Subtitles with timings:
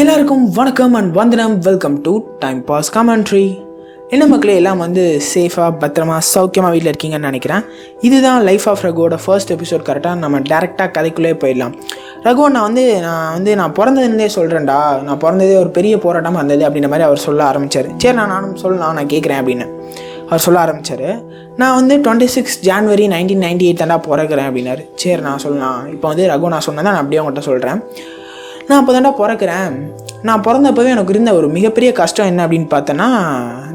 [0.00, 1.58] எல்லாருக்கும் வணக்கம் அண்ட் வந்தனம்.
[1.58, 3.42] Welcome to time pass commentary
[4.08, 7.62] என்ன மக்களே எல்லாம் வந்து சேஃபாக பத்திரமா சௌக்கியமாக வீட்டில் இருக்கீங்கன்னு நினைக்கிறேன்.
[8.00, 11.72] இதுதான் லைஃப் ஆஃப் ரகுவோட ஃபர்ஸ்ட் எபிசோட் கரெக்டாக நம்ம டேரெக்டாக கதைக்குள்ளே போயிடலாம்.
[12.26, 16.90] ரகு நான் வந்து நான் வந்து நான் பிறந்ததுலேருந்தே சொல்கிறேன்டா நான் பிறந்ததே ஒரு பெரிய போராட்டமாக இருந்தது அப்படின்ற
[16.94, 19.68] மாதிரி அவர் சொல்ல ஆரம்பித்தார் சரி நான் நானும் சொல்லலாம் நான் கேட்குறேன் அப்படின்னு
[20.26, 21.08] அவர் சொல்ல ஆரம்பித்தார்
[21.62, 24.84] நான் வந்து twenty six January nineteen ninety eight தாண்டா பிறக்கிறேன் அப்படின்னாரு.
[24.94, 25.80] சரி நான் சொல்லலாம்.
[25.96, 27.80] இப்போ வந்து ரகு நான் சொன்னதான் நான் அப்படியே உங்கள்கிட்ட சொல்கிறேன்
[28.68, 29.74] நான் அப்போ தாண்டா பிறக்கிறேன்.
[30.28, 33.06] நான் பிறந்தப்பவே எனக்கு இருந்த ஒரு மிகப்பெரிய கஷ்டம் என்ன அப்படின்னு பார்த்தோன்னா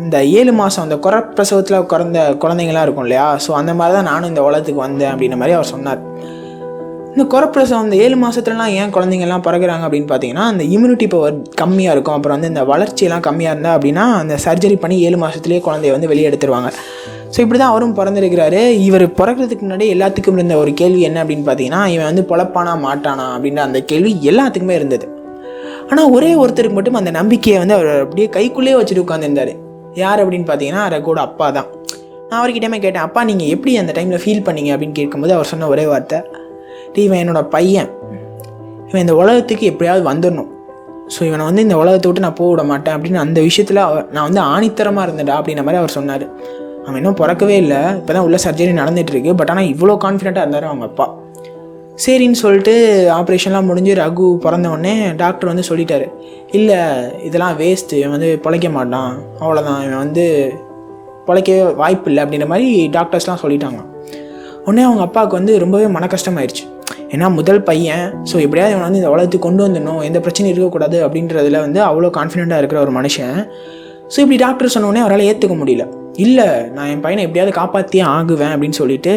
[0.03, 1.87] இந்த ஏழு மாதம் அந்த குறை பிரசவத்தில்
[2.43, 3.27] குழந்தைங்களாம் இருக்கும் இல்லையா?
[3.45, 6.01] ஸோ அந்த மாதிரி தான் நானும் இந்த உலகத்துக்கு வந்தேன் அப்படின்ற மாதிரி அவர் சொன்னார்.
[7.13, 12.17] இந்த குறப்பிரசவம் அந்த ஏழு மாதத்துலலாம் ஏன் குழந்தைங்கள்லாம் பிறகுறாங்க அப்படின்னு பார்த்தீங்கன்னா அந்த இம்யூனிட்டி பவர் கம்மியாக இருக்கும்.
[12.17, 16.29] அப்புறம் வந்து இந்த வளர்ச்சியெல்லாம் கம்மியாக இருந்தால் அப்படின்னா அந்த சர்ஜரி பண்ணி ஏழு மாதத்துலேயே குழந்தைய வந்து வெளியே
[16.29, 16.71] எடுத்துருவாங்க.
[17.33, 18.61] ஸோ இப்படி தான் அவரும் பிறந்திருக்கிறாரு.
[18.87, 23.61] இவர் பிறக்கிறதுக்கு முன்னாடி எல்லாத்துக்கும் இருந்த ஒரு கேள்வி என்ன அப்படின்னு பார்த்தீங்கன்னா இவன் வந்து பொழப்பானா மாட்டானா அப்படின்ற
[23.67, 25.05] அந்த கேள்வி எல்லாத்துக்குமே இருந்தது.
[25.91, 29.53] ஆனால் ஒரே ஒருத்தருக்கு மட்டும் அந்த நம்பிக்கையை வந்து அவர் அப்படியே கைக்குள்ளேயே வச்சுட்டு உட்காந்துருந்தார்
[30.01, 31.69] யார் அப்படின்னு பார்த்தீங்கன்னா ரகோட அப்பா தான்.
[32.27, 34.71] நான் அவர்கிட்டயுமே கேட்டேன் அப்பா நீங்கள் எப்படி அந்த டைமில் ஃபீல் பண்ணீங்க?
[34.75, 36.19] அப்படின்னு கேட்கும்போது அவர் சொன்ன ஒரே வார்த்தை
[37.05, 37.89] இவன் என்னோட பையன்.
[38.89, 40.49] இவன் இந்த உலகத்துக்கு எப்படியாவது வந்துடணும்
[41.13, 42.95] ஸோ இவனை வந்து இந்த உலகத்தை விட்டு நான் போக விட மாட்டேன்.
[42.95, 46.25] அப்படின்னு அந்த விஷயத்தில் அவர் நான் வந்து ஆணித்தரமாக இருந்தேன்டா அப்படின்ற மாதிரி அவர் சொன்னார்.
[46.85, 47.81] அவன் இன்னும் பிறக்கவே இல்லை.
[47.99, 51.07] இப்போ தான் உள்ள சர்ஜரி நடந்துகிட்ருக்கு பட் ஆனால் இவ்வளோ கான்ஃபிடெண்ட்டாக இருந்தார் அவங்க அப்பா.
[52.03, 52.73] சரின்னு சொல்லிட்டு
[53.17, 56.05] ஆப்ரேஷன்லாம் முடிஞ்சு ரகு பிறந்தவொடனே டாக்டர் வந்து சொல்லிட்டாரு.
[56.57, 56.79] இல்லை
[57.27, 59.11] இதெல்லாம் வேஸ்ட்டு இவன் வந்து பிழைக்க மாட்டான்.
[59.43, 60.25] அவ்வளோதான் இவன் வந்து
[61.27, 62.21] பிழைக்கவே வாய்ப்பு இல்லை.
[62.25, 63.81] அப்படின்ற மாதிரி டாக்டர்ஸ்லாம் சொல்லிட்டாங்க.
[64.65, 66.65] உடனே அவங்க அப்பாவுக்கு வந்து ரொம்பவே மன கஷ்டமாயிருச்சு.
[67.13, 68.03] ஏன்னா முதல் பையன்.
[68.29, 70.01] ஸோ எப்படியாவது இவனை வந்து இந்த உலகத்துக்கு கொண்டு வந்துடணும்.
[70.09, 70.97] எந்த பிரச்சனையும் இருக்கக்கூடாது.
[71.05, 73.37] அப்படின்றதுல வந்து அவ்வளோ கான்ஃபிடெண்ட்டாக இருக்கிற ஒரு மனுஷன்.
[74.13, 75.83] ஸோ இப்படி டாக்டர் சொன்னோடனே அவரால் ஏற்றுக்க முடியல.
[76.25, 79.13] இல்லை நான் என் பையனை எப்படியாவது காப்பாற்றியே ஆகுவேன் அப்படின்னு சொல்லிட்டு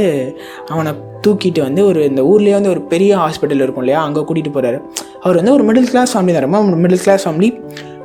[0.74, 0.90] அவனை
[1.24, 4.00] தூக்கிட்டு வந்து ஒரு இந்த ஊர்லேயே வந்து ஒரு பெரிய ஹாஸ்பிட்டல் இருக்கும் இல்லையா?
[4.06, 4.78] அங்கே கூட்டிகிட்டு போகிறாரு
[5.24, 6.46] அவர் வந்து ஒரு மிடில் கிளாஸ் ஃபேமிலி தான்.
[6.46, 7.50] ரொம்ப மிடில் கிளாஸ் ஃபேமிலி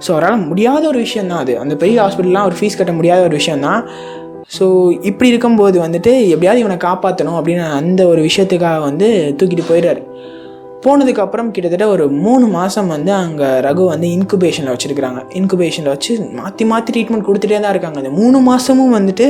[0.06, 1.54] ஸோ அவரால் முடியாத ஒரு விஷயம் தான் அது.
[1.64, 3.82] அந்த பெரிய ஹாஸ்பிட்டல்லாம் அவர் ஃபீஸ் கட்ட முடியாத ஒரு விஷயம் தான்.
[4.58, 4.66] ஸோ
[5.10, 9.08] இப்படி இருக்கும்போது வந்துட்டு எப்படியாவது இவனை காப்பாற்றணும் அப்படின்னு அந்த ஒரு விஷயத்துக்காக வந்து
[9.40, 10.02] தூக்கிட்டு போயிடுறாரு.
[10.84, 16.92] போனதுக்கப்புறம் கிட்டத்தட்ட ஒரு மூணு மாதம் வந்து அங்கே ரகு வந்து இன்குபேஷனில் வச்சுருக்காங்க இன்குபேஷனில் வச்சு மாற்றி மாற்றி
[16.96, 17.98] ட்ரீட்மெண்ட் கொடுத்துட்டே தான் இருக்காங்க.
[18.02, 19.26] அந்த மூணு மாதமும் வந்துட்டு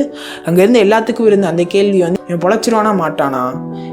[0.48, 3.42] அங்கேருந்து எல்லாத்துக்கும் இருந்த அந்த கேள்வி வந்து இவன் பொழைச்சிருவானா மாட்டானா?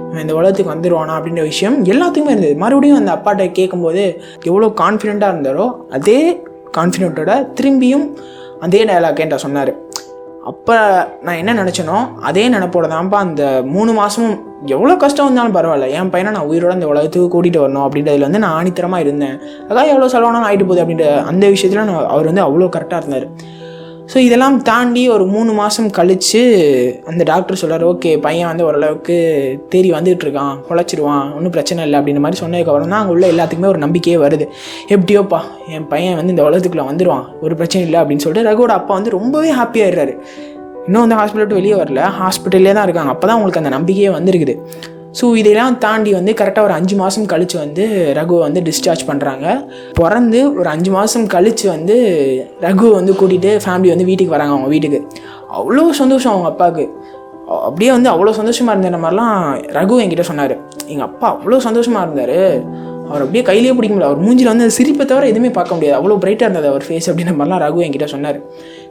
[0.09, 2.55] இவன் இந்த உலகத்துக்கு வந்துடுவானா அப்படின்ற விஷயம் எல்லாத்துக்குமே இருந்தது.
[2.65, 4.05] மறுபடியும் அந்த அப்பாட்ட கேட்கும்போது
[4.51, 5.67] எவ்வளோ கான்ஃபிடெண்ட்டாக இருந்தாரோ
[5.99, 6.19] அதே
[6.79, 8.07] கான்ஃபிடென்ட்டோட திரும்பியும்
[8.67, 9.73] அதே டயலாக் என்கிட்ட சொன்னார்.
[10.51, 10.75] அப்போ
[11.27, 11.97] நான் என்ன நினச்சேனோ
[12.29, 13.45] அதே நினப்போட தான்ப்பா அந்த
[13.75, 14.37] மூணு மாதமும்
[14.75, 15.89] எவ்வளோ கஷ்டம் வந்தாலும் பரவாயில்ல.
[15.99, 19.37] என் பையனை நான் உயிரோட இந்த உலகத்துக்கு கூட்டிகிட்டு வரணும் அப்படின்றதுல வந்து நான் ஆணித்தரமாக இருந்தேன்.
[19.69, 23.29] அதான் எவ்வளோ செலவானாலும் ஆகிட்டு போகுது அப்படின்ற அந்த விஷயத்தில் நான் அவர் வந்து அவ்வளோ கரெக்டாக இருந்தார்.
[24.11, 26.41] ஸோ இதெல்லாம் தாண்டி ஒரு மூணு மாதம் கழித்து
[27.11, 29.17] அந்த டாக்டர் சொல்கிறார் ஓகே பையன் வந்து ஓரளவுக்கு
[29.73, 33.81] தேறி வந்துகிட்டு இருக்கான் பொழைச்சிருவான் ஒன்றும் பிரச்சனை இல்லை அப்படின்ற மாதிரி சொன்னதுக்கப்புறம் தான் அங்கே உள்ள எல்லாத்துக்குமே ஒரு
[33.85, 34.47] நம்பிக்கையே வருது.
[34.95, 35.41] எப்படியோப்பா
[35.77, 39.51] என் பையன் வந்து இந்த உலகத்துக்குள்ளே வந்துடுவான் ஒரு பிரச்சனை இல்லை அப்படின்னு சொல்லிட்டு ரகுவோட அப்பா வந்து ரொம்பவே
[39.61, 40.15] ஹாப்பியாகிடுறாரு
[40.87, 42.03] இன்னும் வந்து ஹாஸ்பிட்டல் விட்டு வெளியே வரல.
[42.21, 43.13] ஹாஸ்பிட்டல்லே தான் இருக்காங்க.
[43.15, 44.55] அப்போ தான் உங்களுக்கு அந்த நம்பிக்கையே வந்துருக்குது.
[45.19, 47.85] ஸோ இதெல்லாம் தாண்டி வந்து கரெக்டாக ஒரு அஞ்சு மாதம் கழித்து வந்து
[48.19, 49.47] ரகுவை வந்து டிஸ்சார்ஜ் பண்ணுறாங்க
[50.01, 51.97] பிறந்து ஒரு அஞ்சு மாதம் கழித்து வந்து
[52.67, 55.01] ரகுவை வந்து கூட்டிகிட்டு ஃபேமிலி வந்து வீட்டுக்கு வராங்க அவங்க வீட்டுக்கு.
[55.59, 56.85] அவ்வளோ சந்தோஷம் அவங்க அப்பாவுக்கு.
[57.67, 59.39] அப்படியே வந்து அவ்வளோ சந்தோஷமாக இருந்த மாதிரிலாம்
[59.79, 60.55] ரகு என்கிட்ட சொன்னார்.
[60.93, 62.39] எங்கள் அப்பா அவ்வளோ சந்தோஷமாக இருந்தார்.
[63.11, 64.09] அவர் அப்படியே கையிலேயே பிடிக்க முடியல.
[64.11, 65.97] அவர் மூஞ்சில வந்து சிரிப்பை தவிர எதுவுமே பார்க்க முடியாது.
[65.99, 68.39] அவ்வளோ பிரைட்டாக இருந்தது அவர் ஃபேஸ் அப்படின்ற மாதிரிலாம் ரகு என்கிட்ட சொன்னார்.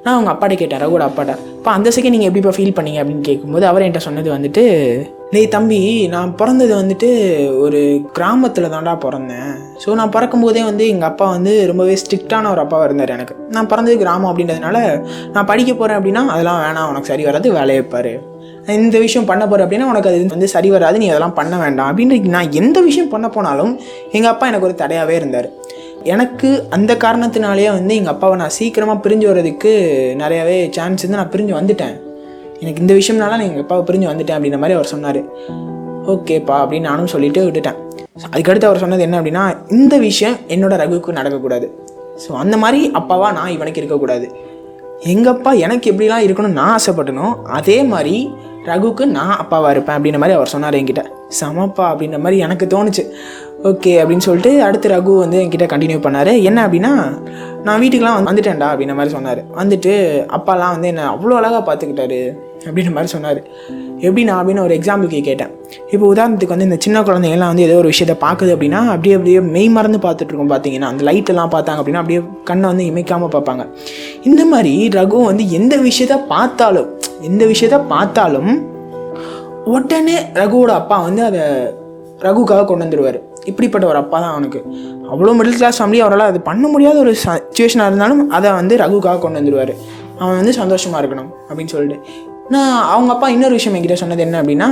[0.05, 1.33] நான் அவங்க அப்பாட்ட கேட்டேன் ரகுவோட அப்பாட்ட.
[1.59, 2.99] இப்போ அந்த செகண்ட் நீங்கள் எப்படிப்பா ஃபீல் பண்ணீங்க?
[3.01, 4.63] அப்படின்னு கேட்கும்போது அவர் என்கிட்ட சொன்னது வந்துட்டு
[5.31, 5.79] டேய் தம்பி
[6.13, 7.09] நான் பிறந்தது வந்துட்டு
[7.63, 7.79] ஒரு
[8.17, 9.49] கிராமத்தில் தான்டா பிறந்தேன்.
[9.83, 13.35] ஸோ நான் பிறக்கும்போதே வந்து எங்கள் அப்பா வந்து ரொம்பவே ஸ்ட்ரிக்டான ஒரு அப்பாவாக இருந்தார் எனக்கு.
[13.57, 14.77] நான் பிறந்தது கிராமம் அப்படின்றதுனால
[15.35, 18.13] நான் படிக்க போகிறேன் அப்படின்னா அதெல்லாம் வேணாம் உனக்கு சரி வராது வேலையை பாரு.
[18.79, 21.89] இந்த விஷயம் பண்ண போகிற அப்படின்னா உனக்கு அது வந்து சரி வராது நீ அதெல்லாம் பண்ண வேண்டாம்.
[21.91, 23.73] அப்படின்னு நான் எந்த விஷயம் பண்ண போனாலும்
[24.17, 25.49] எங்கள் அப்பா எனக்கு ஒரு தடையாகவே இருந்தார்.
[26.13, 29.71] எனக்கு அந்த காரணத்தினாலேயே வந்து எங்கள் அப்பாவை நான் சீக்கிரமாக பிரிஞ்சு வர்றதுக்கு
[30.21, 31.95] நிறையாவே சான்ஸ் இருந்து நான் பிரிஞ்சு வந்துட்டேன்.
[32.61, 35.19] எனக்கு இந்த விஷயம்னால நான் எங்கள் அப்பாவை பிரிஞ்சு வந்துட்டேன் அப்படின்ற மாதிரி அவர் சொன்னார்.
[36.13, 37.79] ஓகேப்பா அப்படின்னு நானும் சொல்லிட்டு விட்டுட்டேன்.
[38.33, 39.45] அதுக்கடுத்து அவர் சொன்னது என்ன அப்படின்னா
[39.77, 41.69] இந்த விஷயம் என்னோட ரகுவுக்கு நடக்கக்கூடாது.
[42.23, 44.27] ஸோ அந்த மாதிரி அப்பாவாக நான் இவனுக்கு இருக்கக்கூடாது.
[45.13, 47.29] எங்கள் அப்பா எனக்கு எப்படிலாம் இருக்கணும்னு நான் ஆசைப்பட்டனோ
[47.59, 48.15] அதே மாதிரி
[48.69, 51.03] ரகுவுக்கு நான் அப்பாவாக இருப்பேன் அப்படின்ற மாதிரி அவர் சொன்னார் என்கிட்ட.
[51.39, 53.03] சமப்பா அப்படின்ற மாதிரி எனக்கு தோணுச்சு.
[53.69, 56.31] ஓகே அப்படின்னு சொல்லிட்டு அடுத்து ரகு வந்து என்கிட்ட கண்டினியூ பண்ணார்.
[56.49, 56.91] என்ன அப்படின்னா
[57.67, 59.41] நான் வீட்டுக்கெலாம் வந்து வந்துட்டேன்டா அப்படின்ற மாதிரி சொன்னார்.
[59.59, 59.93] வந்துட்டு
[60.37, 62.19] அப்பாலாம் வந்து என்னை அவ்வளோ அழகாக பார்த்துக்கிட்டாரு
[62.65, 63.39] அப்படின்ற மாதிரி சொன்னார்.
[64.05, 65.51] எப்படி நான் அப்படின்னு ஒரு எக்ஸாம்பிளுக்கு கேட்டேன்.
[65.93, 69.69] இப்போ உதாரணத்துக்கு வந்து இந்த சின்ன குழந்தைங்கலாம் வந்து ஏதோ ஒரு விஷயத்தை பார்க்குது அப்படின்னா அப்படியே அப்படியே மெய்
[69.77, 73.65] மறந்து பார்த்துட்ருக்கோம் பார்த்தீங்கன்னா அந்த லைட்டெல்லாம் பார்த்தாங்க அப்படின்னா அப்படியே கண்ணை வந்து இமைக்காமல் பார்ப்பாங்க.
[74.29, 76.89] இந்த மாதிரி ரகு வந்து எந்த விஷயத்த பார்த்தாலும்
[77.29, 78.51] எந்த விஷயத்த பார்த்தாலும்
[79.75, 81.43] உடனே ரகுவோட அப்பா வந்து அதை
[82.25, 84.59] ரகுக்காக கொண்டு வந்துடுவார் இப்படிப்பட்ட ஒரு அப்பா தான் அவனுக்கு.
[85.11, 89.39] அவ்வளோ மிடில் கிளாஸ் ஃபேமிலி அவரால் அது பண்ண முடியாத ஒரு சுச்சுவேஷனாக இருந்தாலும் அதை வந்து ரகுக்காக கொண்டு
[89.39, 89.73] வந்துடுவார்
[90.19, 92.03] அவன் வந்து சந்தோஷமாக இருக்கணும் அப்படின்னு சொல்லிட்டு.
[92.49, 94.69] நான் அவங்க அப்பா இன்னொரு விஷயம் என்கிட்ட சொன்னது என்ன அப்படின்னா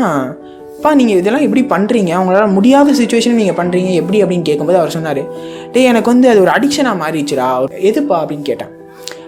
[0.75, 4.23] அப்பா நீங்கள் இதெல்லாம் எப்படி பண்ணுறீங்க அவங்களால முடியாத சுச்சுவேஷன் நீங்கள் பண்ணுறீங்க எப்படி?
[4.23, 5.21] அப்படின்னு கேட்கும்போது அவர் சொன்னார்
[5.71, 7.47] டே எனக்கு வந்து அது ஒரு அடிக்ஷனாக மாறிடுச்சுடா.
[7.71, 8.15] எதுப்பா?
[8.23, 8.71] அப்படின்னு கேட்டேன்.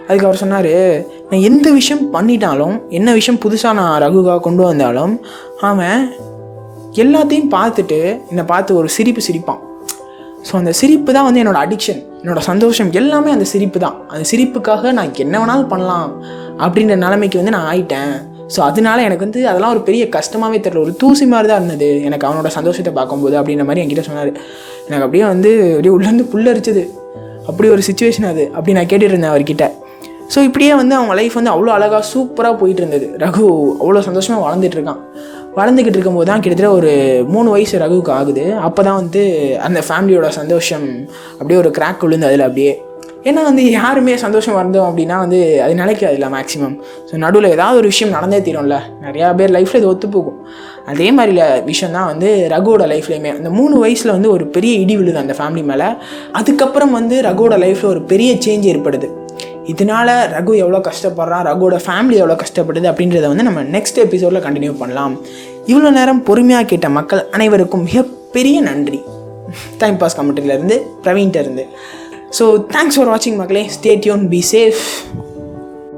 [0.08, 0.72] அதுக்கு அவர் சொன்னார்
[1.30, 5.20] நான் எந்த விஷயம் பண்ணிட்டாலும் என்ன விஷயம் புதுசாக நான் ரகுக்காக கொண்டு வந்தாலும்
[5.60, 6.12] அவன்
[7.04, 7.98] எல்லாத்தையும் பார்த்துட்டு
[8.30, 9.60] என்னை பார்த்து ஒரு சிரிப்பு சிரிப்பான்.
[10.48, 12.90] ஸோ அந்த சிரிப்பு தான் வந்து என்னோடய அடிக்ஷன் என்னோடய சந்தோஷம்.
[13.00, 13.96] எல்லாமே அந்த சிரிப்பு தான்.
[14.12, 16.10] அந்த சிரிப்புக்காக நான் என்ன வேணாலும் பண்ணலாம்
[16.64, 18.12] அப்படின்ற நிலைமைக்கு வந்து நான் ஆயிட்டேன்.
[18.54, 21.88] ஸோ அதனால எனக்கு வந்து அதெல்லாம் ஒரு பெரிய கஷ்டமாகவே தெரில ஒரு தூசி மாதிரி தான் இருந்தது.
[22.08, 24.30] எனக்கு அவனோட சந்தோஷத்தை பார்க்கும்போது அப்படின்ற மாதிரி என்கிட்ட சொன்னார்.
[24.88, 26.84] எனக்கு அப்படியே வந்து அப்படியே உள்ளேருந்து புல்லரிச்சது
[27.50, 29.66] அப்படி ஒரு சுச்சுவேஷன் அது அப்படி நான் கேட்டுட்டு இருந்தேன் அவர்கிட்ட.
[30.34, 33.08] ஸோ இப்படியே வந்து அவங்க லைஃப் வந்து அவ்வளோ அழகாக சூப்பராக போயிட்டு இருந்தது.
[33.24, 33.42] ரகு
[33.82, 35.02] அவ்வளோ சந்தோஷமாக வளர்ந்துட்டு இருக்கான்.
[35.58, 36.90] வளர்ந்துக்கிட்டு இருக்கும்போது தான் கிட்டத்தட்ட ஒரு
[37.34, 38.44] மூணு வயசு ரகுவுக்கு ஆகுது.
[38.66, 39.22] அப்போ தான் வந்து
[39.68, 40.88] அந்த ஃபேமிலியோட சந்தோஷம்
[41.38, 42.74] அப்படியே ஒரு கிராக் விழுந்து அதில் அப்படியே
[43.28, 46.74] ஏன்னா வந்து யாருமே சந்தோஷம் வந்தோம் அப்படின்னா வந்து அது நிலைக்காதுல்ல மேக்ஸிமம்
[47.08, 48.76] ஸோ நடுவில் ஏதாவது ஒரு விஷயம் நடந்தே தீரும்ல.
[49.06, 50.38] நிறையா பேர் லைஃப்பில் இது ஒத்து போகும்.
[50.92, 51.32] அதே மாதிரி
[51.70, 55.64] விஷயம் தான் வந்து ரகுவோட லைஃப்லேயுமே அந்த மூணு வயசில் வந்து ஒரு பெரிய இடி விழுது அந்த ஃபேமிலி
[55.70, 55.88] மேலே.
[56.40, 59.08] அதுக்கப்புறம் வந்து ரகுவோட லைஃப்பில் ஒரு பெரிய சேஞ்ச் ஏற்படுது.
[59.72, 65.14] இதனால ரகு எவ்வளோ கஷ்டப்படுறான் ரகுவோட ஃபேமிலி எவ்வளோ கஷ்டப்படுது அப்படின்றத வந்து நம்ம நெக்ஸ்ட் எபிசோடில் கண்டினியூ பண்ணலாம்.
[65.72, 69.00] இவ்வளோ நேரம் பொறுமையாக கேட்ட மக்கள் அனைவருக்கும் மிகப்பெரிய நன்றி.
[69.82, 71.64] டைம் பாஸ் கமெண்ட்ரிலேருந்து பிரவீன்ட்ட இருந்து.
[72.38, 73.64] ஸோ தேங்க்ஸ் ஃபார் வாட்சிங் மக்களே.
[73.76, 74.82] Stay tuned be safe